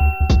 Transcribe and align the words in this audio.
you 0.00 0.40